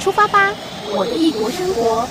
[0.00, 0.52] 出发吧，
[0.96, 2.08] 我的异国生活。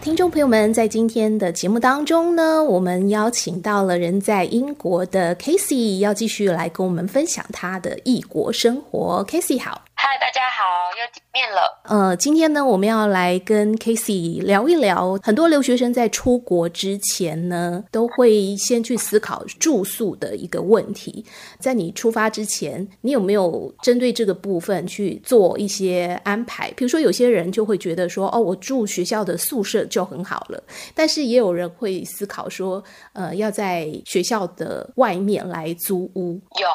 [0.00, 9.24] 听众朋友们，在今天的节目当中呢，我们邀请到了人在英国的 Casey，要继续来跟我们分享他的异国生活。
[9.28, 9.82] Casey 好。
[10.04, 11.80] 嗨，大家好，又见面了。
[11.84, 15.16] 呃，今天呢，我们要来跟 Casey 聊一聊。
[15.22, 21.24] 很多留学生在出国之前呢，都会先去思考住宿的一个问题。
[21.60, 26.68] 在你出发之前，你有没有针对这个部分去做一些安排？
[26.72, 30.60] 比如说，有些人就会觉得说，哦，我住学校的宿舍就很好了。
[30.96, 36.40] 但是也有人会思考说，呃，要在学校的外面来租屋。
[36.58, 36.66] 有，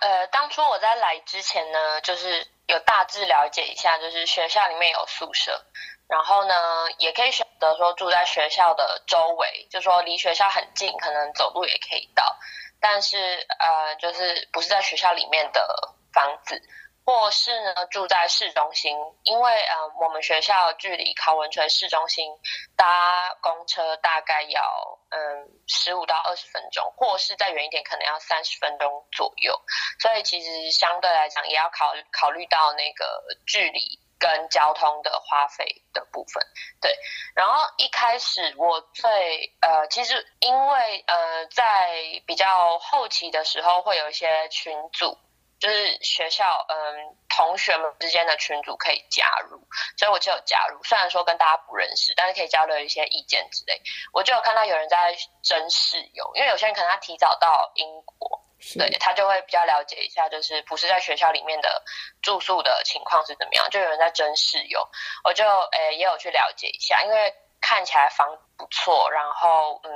[0.00, 2.46] 呃，当初我在来之前呢，就是。
[2.66, 5.64] 有大致了解一下，就是学校里面有宿舍，
[6.08, 6.54] 然后呢，
[6.98, 12.36] 也可以选择说住在学校的周围，就说离学校很近，可能走路也可以到，
[12.80, 16.60] 但是呃，就是不是在学校里面的房子。
[17.06, 22.32] 或是呢，住在市中心，因为呃，我们学校距离考文垂市中心
[22.76, 29.62] 搭公车大概要嗯十五到二十分钟，或是再远一点，可能要三十分钟左右。
[30.00, 36.42] 所以其实相对来讲，也要考考虑到那个距离跟交通的花费的部分。
[36.80, 36.92] 对，
[37.36, 45.16] 然后一开始我最呃，其实因为呃，在比较后期的时候，会有一些群组。
[45.58, 49.58] 就是学校嗯，同学们之间的群组可以加入，
[49.96, 50.82] 所以我就有加入。
[50.84, 53.80] 虽然说跟大家不认识，但是可以交流一些意见之类。
[54.12, 58.44] 我就有看到有人在征室友，因为有些人可能他提早到英国，
[58.78, 61.82] 对，他就会比较了解一下，就是不是在学校里面的
[62.20, 63.66] 住宿的情况是怎么样。
[63.70, 64.86] 就有人在征室友，
[65.24, 69.90] 我就诶、欸、也有去了解一下，因为看起来房不错，然后嗯，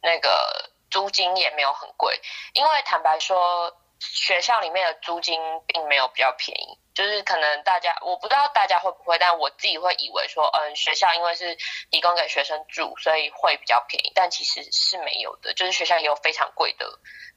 [0.00, 2.18] 那个租金也没有很贵，
[2.54, 3.76] 因为坦白说。
[4.00, 11.56] 学校里面的租金并没有比较便宜，就是可能大家我不知道大家会不会，但我自己会以为说，嗯，学校因为是
[11.90, 16.86] 提供给学生住，所以会比较便宜，但其实是没有的，就是学校也有非常贵的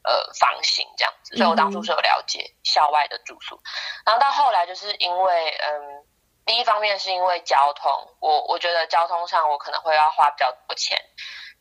[0.03, 3.59] 呃房型这样子，所以我当初是有了解校外的住宿，
[4.05, 6.05] 然后到后来就是因为嗯，
[6.45, 10.97] 第一方面是因为交通，我我觉得交通上我可能会要花比较多钱。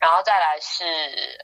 [0.03, 0.85] 然后再来是，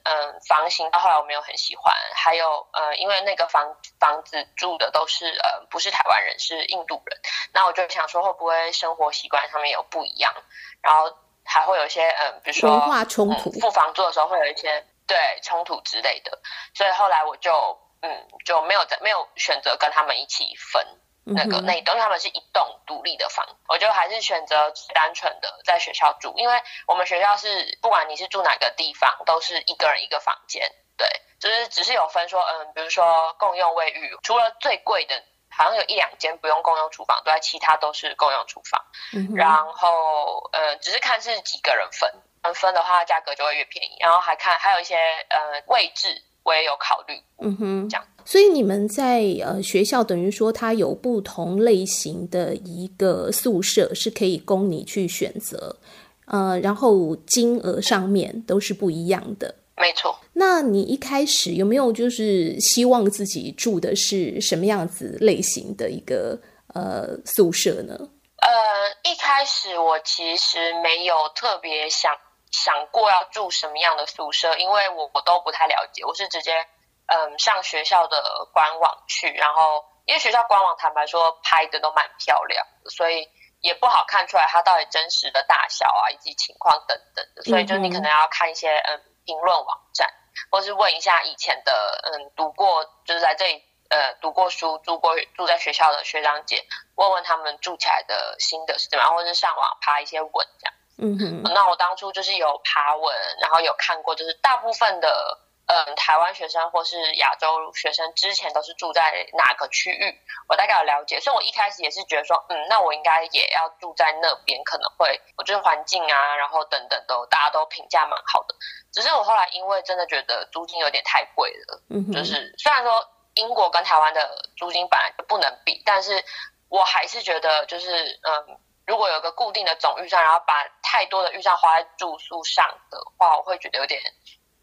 [0.03, 7.17] 嗯，房型到后来我没有很喜欢，还有，呃，因为那个房房子住的都是，呃，不是台湾人，是印度人，
[7.53, 10.33] 那我就想说会不会生活习惯上面有不一样，
[10.81, 11.09] 然后
[11.45, 16.37] 还会有一些，嗯，比如说文化冲突，付房租的时候会有一些对冲突之类的，
[16.75, 20.85] 所以后来我就，嗯，就没有在没有选择跟他们一起分。
[21.35, 31.07] 那个那一栋，因为他们是一栋独立的房，我就还是选择单纯的在学校住，因为我们学校是不管你是住哪个地方，都是一个人一个房间，对，
[31.39, 42.11] 就是只是有分说，嗯，比如说共用卫浴，除了最贵的，好像有一两间不用共用厨房，对，其他都是共用厨房，嗯，然后呃，只是看是几个人分，
[42.43, 44.95] 嗯，分的话价格就会越便宜，然后还看还有一些
[45.29, 46.23] 呃位置。
[46.43, 48.05] 我也有考虑，嗯哼，这样。
[48.25, 55.77] 所以你们在呃学校等于说它有不同类型的一个宿舍是可以供你去选择，
[56.25, 59.55] 呃，然后金额上面都是不一样的。
[59.75, 60.19] 没错。
[60.33, 66.39] 那你一开始有没有就是希望自己住的是什么样子类型的一个
[66.73, 67.97] 呃宿舍呢？
[68.41, 72.11] 呃，一开始我其实没有特别想。
[72.51, 76.65] 想过要住什么样的宿舍，因为我我都不太了解，我是直接
[77.07, 83.29] 嗯上学校的官网去，然后因为学校官网坦白说拍的都蛮漂亮的，所以
[83.61, 90.09] 也不好看出来它到底真实的大小啊以及情况等等的，所以就你可能要看一些嗯评论网站，
[90.49, 100.73] 或是问一下以前的嗯读过就是在这里呃读过书住过住在学校的学长姐，问问他们住起来的心得是怎么样，或者是上网爬一些文这样。
[101.01, 105.37] 嗯哼，那我当初就是有爬文，然后有看过，就是大部分的
[105.67, 118.55] 嗯台湾学生或是亚洲学生之前都是住在哪个区域，我大概有了解，所以我一开始也是觉得说，嗯，那我应该也要住在那边，可能会我觉得环境啊，然后等等都大家都评价蛮好的。
[118.91, 122.91] 只是我后来因为真的觉得租金有点太贵了，嗯哼，就是虽然说
[123.35, 126.21] 英国跟台湾的租金本来就不能比，但是
[126.67, 128.59] 我还是觉得就是嗯。
[128.89, 134.01] 如果有个固定的总预算，然后把太多的预算花在住宿上的话，我会觉得有点，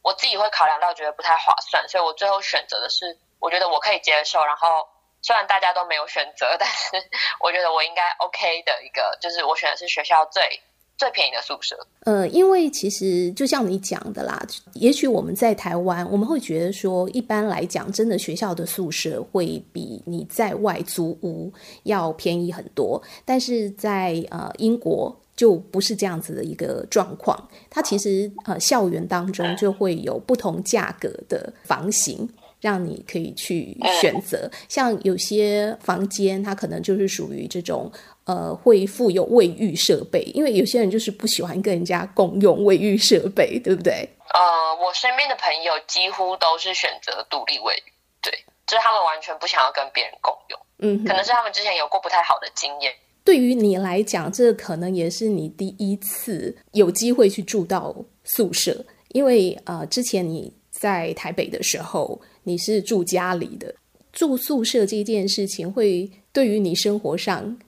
[0.02, 4.44] 我自己会考量到觉得不太划算，所以我最后选择的是，我觉得我可以接受。
[4.44, 4.88] 然后
[5.22, 7.08] 虽然大家都没有选择，但是
[7.38, 10.60] 我觉得我应该 OK 的一个，就是我选的是学校最
[10.96, 11.76] 最便宜的宿舍。
[12.00, 14.40] 呃，因为其实就像你讲的啦，
[14.74, 21.52] 也许我们在台湾，我们会觉得说，一般来讲，真的学校的宿舍会比你在外租屋
[21.82, 23.02] 要便宜很多。
[23.24, 27.36] 但是在呃英国就不是这样子的一个状况，
[27.68, 32.28] 它其实呃校园当中就会有不同价格的房型。
[32.60, 37.90] 让你可以去选择，像有些房间，它可能就是属于这种，
[38.24, 44.08] 呃，会附有卫浴设备，因为有些人就是不喜欢跟人家共用卫浴设备，对不对？
[44.34, 47.92] 呃，我身边的朋友几乎都是选择独立卫浴，
[48.22, 48.32] 对，
[48.66, 52.92] 就是他们完全不想要跟别人共用，嗯，可能是他们之前有过不太好的经验。
[53.22, 57.94] 对于你来讲，这可能也是你第一次有机会去住到
[58.24, 62.18] 宿舍，因为呃，之前你在台北的时候。
[62.46, 63.74] 你是住家里的，
[64.12, 67.58] 住宿舍这件事情会对于你生活上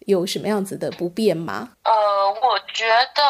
[0.00, 1.70] 有什么样子的不便吗？
[1.84, 1.90] 呃，
[2.42, 3.22] 我觉得，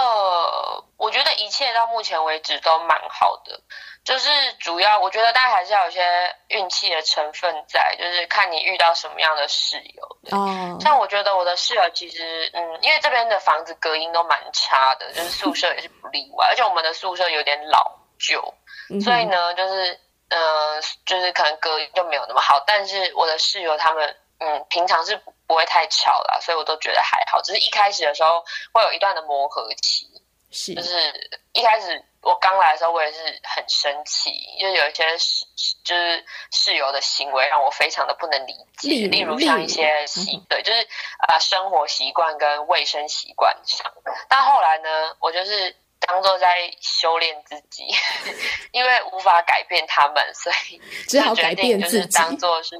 [0.96, 3.56] 我觉得一切到目前为止都蛮好的，
[4.02, 6.02] 就是主要我觉得，大家还是要有些
[6.48, 10.36] 运气的成分在，就是看你遇到什么样的室友。
[10.36, 18.42] 哦，像我觉得我的室友其实，嗯，因为这边的房子隔音都蛮差的，就是宿舍也是不例外，而且我们的宿舍有点老旧，
[18.90, 19.96] 嗯、所以呢，就是。
[20.28, 27.40] 嗯、呃，就是可能隔音就没有那么好，但是我的室友他们，嗯，平常是不会太吵啦，所以我都觉得还好。
[27.42, 30.06] 只是一开始的时候会有一段的磨合期，
[30.50, 35.44] 是，就是一开始我刚来的时候，我也是很生气，就有一些室
[35.84, 40.80] 就是室友的行为让我非常的不能理解，例，例如像一些习、嗯、对，就是
[41.28, 43.92] 啊、呃、生活习惯跟卫生习惯上。
[44.28, 45.76] 但后来呢，我就是。
[46.00, 47.84] 当做在修炼自己，
[48.72, 52.76] 因为无法改变他们，所以 就决定就是当做是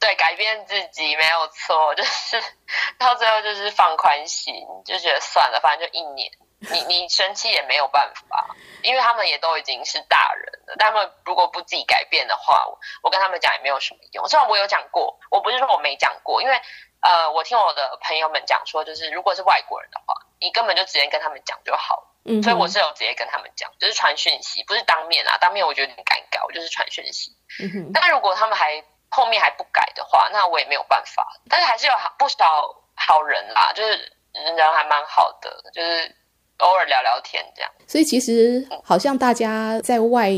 [0.00, 2.42] 对改变自己没有错，就是
[2.98, 12.66] 到最后就是放宽心，就觉得算了，反正就一年，你你生气也没有办法，因为他们也都已经是大人了，他们如果不自己改变的话，
[13.02, 14.28] 我跟他们讲也没有什么用。
[14.28, 16.60] 虽然我有讲过，我不是说我没讲过，因为
[17.00, 22.13] 呃，我听我的朋友们讲说，就是如果是外国人的话，你根本就直接跟他们讲就好了。
[22.24, 27.30] 嗯，所以我是有直接跟他们讲，就是传讯息，不是当面啊，当面我觉得有点尴尬，我就是传讯息。
[27.60, 31.26] 嗯哼，但如果他们还后面还不改的话，那我也没有办法。
[31.48, 33.90] 但是还是有不少好人啦，就是
[34.32, 36.10] 人还蛮好的，就是
[36.58, 37.70] 偶尔聊聊天这样。
[37.86, 40.30] 所以其实好像大家在外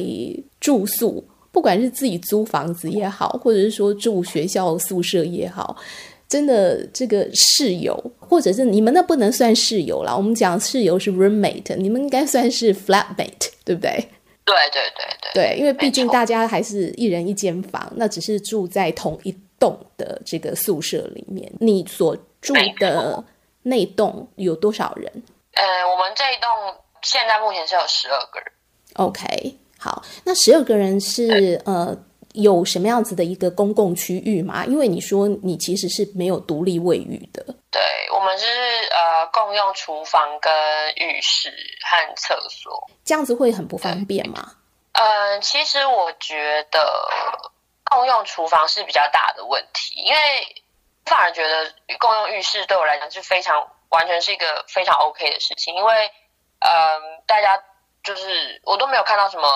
[0.61, 5.77] 住宿，不管是自己租房子也好，或者是说住学校宿舍也好。
[6.29, 10.17] 真的，这个室友，或者是你们那不能算室友啦。
[10.17, 13.91] 我们讲室友是 roommate，你们应该算是 flatmate，对不对？
[14.45, 15.33] 对对对对。
[15.33, 21.51] 对，因为毕竟大家还是一人一间房，那只是住在同一栋的这个宿舍里面。
[21.61, 23.23] 你所住的
[23.63, 25.11] 那栋有多少人？
[25.53, 26.49] 呃，我们这一栋
[27.03, 28.53] 现在目前是有十二个人。
[28.95, 31.97] OK，好，那十二个人是呃。
[32.37, 34.65] 有什么样子的一个公共区域吗？
[34.67, 37.43] 因为你说你其实是没有独立卫浴的。
[37.71, 38.47] 对，我们是
[38.91, 40.53] 呃共用厨房跟
[40.97, 41.51] 浴室
[41.83, 44.53] 和厕所，这样子会很不方便吗？
[44.93, 47.09] 嗯、呃，其实我觉得
[47.91, 50.19] 共用厨房是比较大的问题，因为
[51.05, 55.93] 反而觉得共用浴室对我来讲是非常完全是一个非常 OK 的事情，因为
[56.61, 57.59] 嗯、呃，大家
[58.05, 59.49] 就是我都没有看到什么。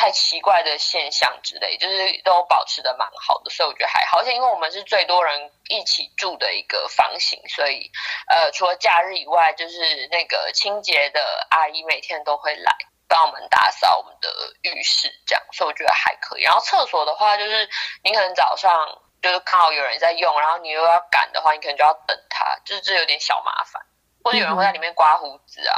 [0.00, 4.20] 太奇怪的现象之类，就是都保持得蛮好的，所以我觉得还好。
[4.20, 7.90] 而且因为我们是最多人一起住的一个房型，所以
[8.30, 12.74] 呃，除了假日以外，就是那个清洁的阿姨每天都会来
[13.08, 14.30] 帮我们打扫我们的
[14.62, 16.44] 浴室，这样，所以我觉得还可以。
[16.44, 17.68] 然后厕所的话，就是
[18.02, 18.72] 你可能早上
[19.20, 23.82] 就是刚好有人在用，然后你又要赶的话，你可能就要等他，就是这有点小麻烦。
[24.24, 25.76] 或者有人会在里面刮胡子啊，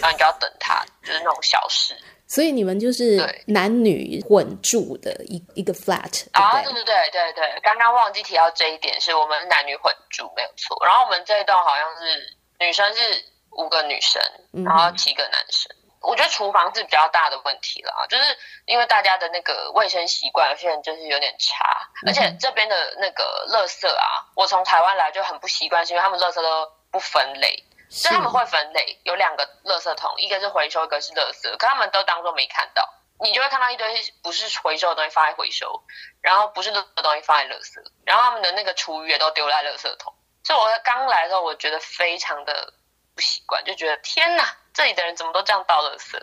[0.00, 1.94] 然后你就要等他，就是那种小事。
[2.28, 3.16] 所以你们就是
[3.46, 10.78] 男女混住的一一个 flat 啊，对对对对对，刚刚忘记提到这一点，是我们男女混住没有错。
[10.84, 14.20] 然后我们这一栋好像是女生是五个女生，
[14.64, 15.74] 然后七个男生。
[15.74, 18.24] 嗯、我觉得厨房是比较大的问题了，就是
[18.66, 27.64] 因为大家的那个卫生习惯，有些人就是有点差，而且这边的那个垃圾啊，我从台湾来就很不习惯，是因为他们垃圾都不分类。
[27.90, 31.50] 所以他们会分类，有两个垃圾桶，一个是回收，一个是垃圾。
[31.56, 32.86] 可他们都当做没看到，
[33.20, 35.82] 你就会看到一堆不是回收的东西放在回收，
[36.20, 40.12] 然后不是垃圾的东西放在垃圾，然后他们的那个厨余也都丢在垃圾桶。
[40.44, 42.72] 所以我刚来的时候，我觉得非常的
[43.14, 46.20] 不习惯，就觉得天哪，这里的人怎么都这样倒垃圾？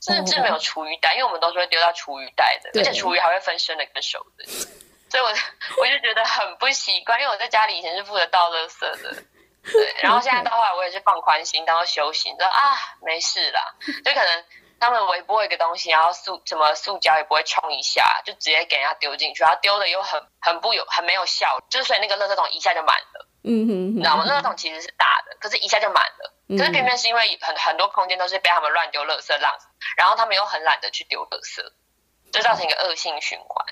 [0.00, 4.46] 甚至没有厨余袋，因为我们都是会丢到厨余袋的，而且厨余还会分生的跟熟的。
[5.10, 5.28] 所以我
[5.82, 9.22] 我就觉得很不习惯，因为我在家里以前是负责倒垃圾的。
[9.72, 14.44] 对，然后现在到后来我也是放宽心，当休息，说啊没事啦，就可能
[14.80, 24.24] 他们微波一个东西，然后塑什么塑胶也不会冲一下，就直接给人家丢进去，然后丢的又很很不有很没有效，就是所以那个垃圾桶一下就满了，嗯哼，你知道吗？
[24.24, 29.52] 垃圾桶其实是大的，可是一下就满了，可是偏偏是因为很很多空间都是被他们乱丢垃圾浪，
[29.96, 31.62] 然后他们又很懒得去丢垃圾，
[32.32, 33.66] 就造成一个恶性循环，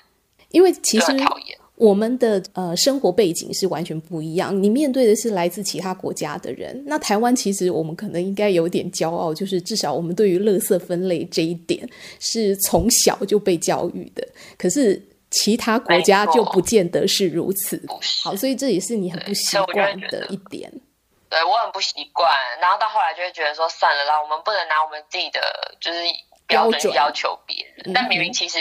[0.49, 1.57] 因为其实很讨厌。
[1.77, 6.83] 我们的呃生活背景是完全不一样，你面对的是来自其他国家的人。
[6.87, 11.87] 那台湾其实我们可能应该有点骄傲，就是至少我们对于垃圾分类这一点
[12.19, 14.27] 是从小就被教育的。
[14.57, 17.79] 可是其他国家就不见得是如此。
[18.23, 20.71] 好，所以这也是你很不习惯的一点。
[21.29, 22.27] 对，我很不习惯，
[22.59, 25.39] 然后到后来就会觉得说算了啦，我们不能拿我们自己的
[25.79, 25.99] 就是
[26.47, 28.57] 标准要求别人，但明明其实。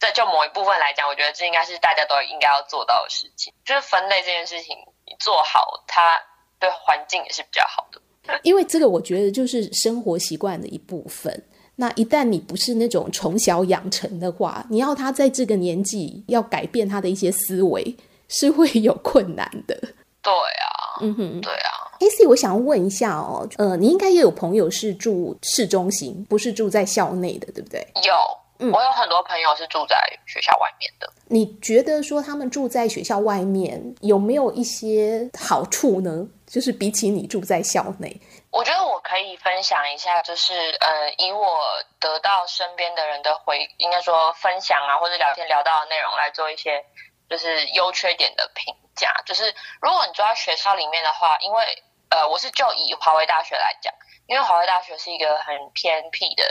[0.00, 4.74] 这就某一部分来讲，我觉得这应该是大家都应该要做到的事情，就是分类这件事情
[5.06, 6.18] 你做好，它
[6.58, 8.00] 对环境也是比较好的。
[8.42, 11.44] 因为这个，我觉得就是生活习惯的一部分。
[11.76, 17.96] 那一旦你不是那种从小养成的话，你要他在这个年纪要改变他的一些思维，
[18.28, 19.74] 是会有困难的。
[20.22, 21.88] 对啊，嗯哼，对啊。
[22.00, 27.86] AC，我想问一下哦，呃，你应该也有朋友是住市中心，不是住在校内的，对不对？
[28.04, 28.14] 有。
[28.60, 31.10] 嗯，我有很多朋友是住在学校外面的。
[31.26, 36.26] 你觉得说他们住在学校外面有没有一些好处呢？
[36.46, 41.60] 就是比起你住在校内，我觉得我可以分享一下，就是呃，以我
[42.00, 46.84] 得到身边的人的回，应该说分享啊，或者聊天聊到的内容来做一些
[47.28, 49.14] 就是优缺点的评价。
[49.24, 51.64] 就是如果你住在学校里面的话，因为
[52.10, 53.94] 呃，我是就以华为大学来讲，
[54.26, 56.44] 因为华为大学是一个很偏僻的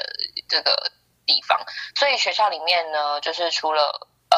[0.47, 0.91] 这个。
[1.29, 1.59] 地方，
[1.93, 3.83] 所以学校里面呢，就是除了
[4.31, 4.38] 呃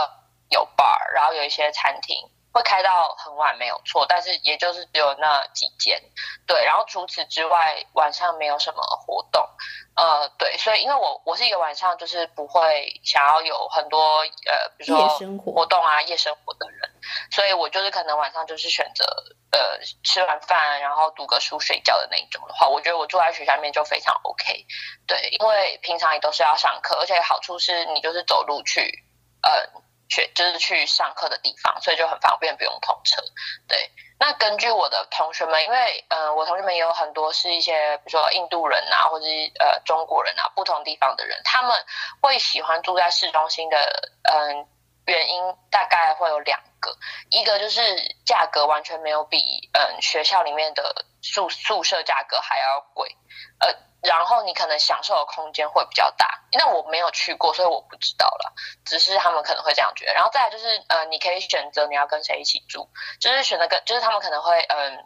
[0.50, 2.18] 有 bar，然后有一些餐厅。
[2.52, 6.02] 会开到很晚，没有错，但是也就是只有那几间，
[6.46, 9.48] 对，然后除此之外，晚上没有什么活动，
[9.96, 16.92] 呃，对，所以因为我我是一个晚上就是不会想要有很多呃，比如说活动啊，夜生活的人，
[17.32, 19.06] 所以我就是可能晚上就是选择
[19.52, 24.66] 呃吃完饭然后读个书睡觉的那一种的话，我觉得我住在学校面就非常 OK。
[25.08, 29.04] 对，因为平常也都是要上课，而且好处是你就是走路去，
[29.42, 29.68] 呃，
[30.12, 33.22] 学就是去上课的地方，所以就很方便，不用通车。
[33.68, 33.90] 对，
[34.20, 41.86] 那根据我的同学们，因为呃，我同学们也有很多是一些，比如说印度人啊，或者是呃中国人啊，不同地方的人，他们
[42.22, 43.78] 会喜欢住在市中心的，
[44.24, 44.68] 嗯、
[45.06, 46.94] 原因大概会有两个，
[47.30, 47.82] 一个就是
[48.26, 53.16] 价格完全没有比嗯、学校里面的宿宿舍价格还要贵，
[53.60, 53.91] 呃。
[54.02, 58.52] 然后你可能享受的空间会比较大，那我没有去过，所以我不知道了。
[58.84, 60.14] 只是他们可能会这样觉得。
[60.14, 62.90] 然后再来就是，呃，你可以选择你要跟谁一起住，
[63.20, 65.04] 就是选择跟，就是他们可能会，嗯、呃，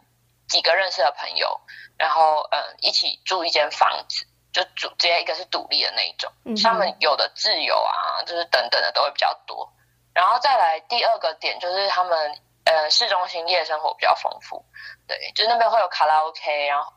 [0.48, 1.60] 几个认识的朋友，
[1.98, 6.32] 然后，嗯、呃，一起住一间房子，就住直接一个是独立的那一种。
[6.46, 9.70] 嗯、他们有的自由啊，就是等等的都会比较多。
[10.14, 14.64] 然后再来第二个点就是他们，呃，市中心夜生活比较丰富，
[15.06, 16.90] 对，就是那边会有卡拉 OK，然后。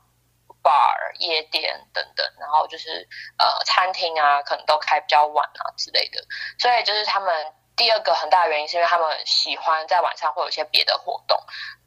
[0.61, 6.23] Bar 夜店等等，然后就是呃餐厅啊，可能都开比较晚啊之类的，
[6.57, 11.37] 所以就是他们第二个很大的原因是因为他们喜欢在晚上会有一些别的活动，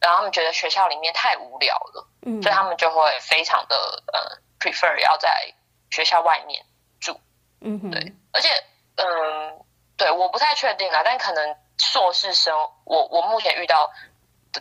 [0.00, 5.54] 然后他们觉得学校里面太无聊了，嗯，所以他们就会非常的呃 prefer 要在
[5.90, 6.64] 学校外面
[7.00, 7.20] 住，
[7.60, 8.48] 嗯哼，对，而且
[8.96, 9.64] 嗯
[9.96, 13.90] 对，我不太确定啊，但可能硕士生，我我目前遇到。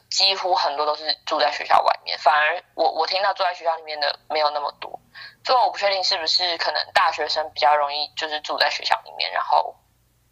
[0.10, 5.00] 几乎很多都是住在学校外面，反而我我听到住在学校里面的没有那么多，
[5.44, 9.76] 所以我不确定是不是可能大学生比较容易就是住在学校里面，然后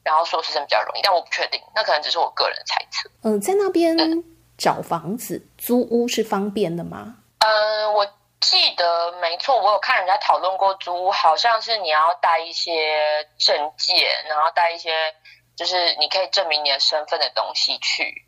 [0.04, 3.10] 然后硕士生比较容易，但我不确定，那可能只是我个人的猜测。
[3.24, 3.98] 嗯、呃，在那边
[4.58, 7.18] 找房子、嗯、租屋是方便的吗？
[7.40, 8.06] 嗯、呃，我
[8.40, 15.14] 记得没错，我有看人家讨论过租屋，好像是你要带一些证件，然后带一些
[15.56, 18.26] 就是你可以证明你的身份的东西去。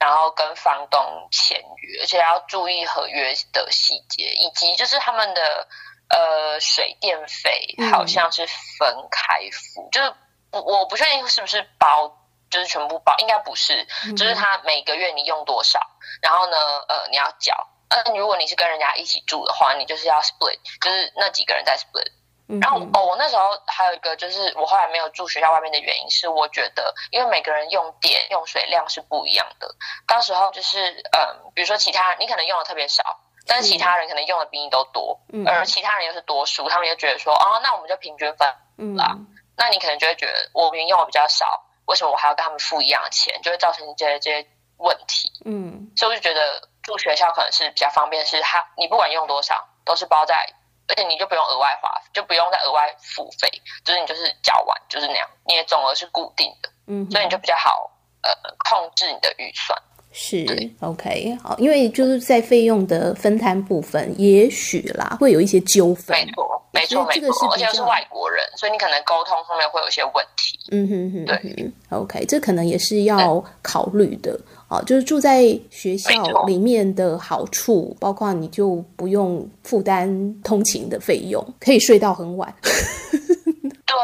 [0.00, 5.68] 然后跟房东签约，而且要注意合约的细节，以及就是他们的
[6.08, 8.46] 呃水电费好像是
[8.78, 10.12] 分开付，嗯、就是
[10.50, 12.08] 我我不确定是不是包，
[12.50, 15.78] 就是全部包，应该不是，嗯、就是他每个月你用多少，
[16.22, 16.56] 然后呢
[16.88, 22.10] 呃你要缴，呃如果你是跟人家一起住的话，你就是要 split，就是那几个人在 split。
[22.58, 29.68] 然后哦，我那时候还有一个就是我后来没有住学校外面的原因是，我觉得因为每个人用电用水量是不一样的，
[30.06, 38.48] 到时候就是嗯，比如说其他你可能用的特别少，但是其他人可能用的比你都多，嗯、而其他人又是多数，他们就觉得说哦，那我们就平均分
[38.96, 39.12] 啦。
[39.16, 39.26] 嗯、
[39.56, 45.30] 那你可能就会觉得我明明用的比较少，为什么我还要跟他们付一样的钱，就会造成这些这些问题。
[45.44, 46.68] 嗯，所以我就觉得。
[46.82, 50.46] 住学校可能是比较方便，是它你不管用多少都是包在，
[50.90, 53.48] 而且你就不用额外花，就不用再额外付费，
[53.84, 57.90] 就是你就是缴完就是那样，你的总额是固定的，嗯，所以你就比较好
[58.22, 58.30] 呃
[58.68, 59.78] 控制你的预算。
[60.12, 60.44] 是
[60.80, 66.16] OK 好，因为就是在费用的分摊部分，也许啦会有一些纠纷。
[66.18, 70.58] 没错，没错，没错，而且是外国人，所以你可能沟通上面会有一些问题。
[70.72, 74.36] 嗯哼哼，对，OK，这可能也是要考虑的
[74.70, 74.80] 啊。
[74.86, 80.08] 就是住在学校里面的好处，包括你就不用负担
[80.42, 82.54] 通勤的费用，可以睡到很晚。
[82.62, 83.96] 对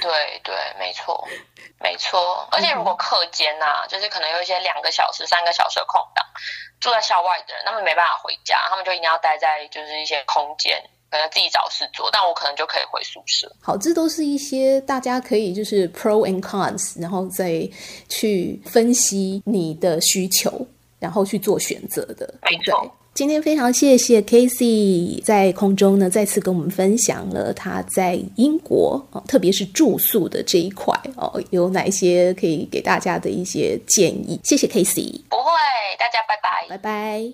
[0.00, 0.12] 对
[0.44, 1.26] 对，没错。
[1.80, 6.24] 没错，而且如果课间呐、啊，就是可能有一些两个小时、三个小时的空档，
[6.80, 10.82] 住在校外的人，他们没办法回家，他们就一定要待在就是一些空间，
[11.14, 12.10] 可能自己找事做。
[12.12, 13.48] 但我可能就可以回宿舍。
[13.60, 17.68] 好，这都是一些大家可以就是 pro and cons，然后再
[18.08, 20.66] 去分析你的需求，
[20.98, 22.34] 然后去做选择的。
[22.42, 22.92] 没错。
[23.14, 34.40] 今天非常谢谢 Casey 在空中呢再次跟我们分享了他在英国哦，特别是住宿的这一块哦，有哪一些可以给大家的一些建议？
[34.42, 35.22] 谢谢 Casey。
[35.28, 35.52] 不会，
[35.96, 37.32] 大家拜拜，拜拜。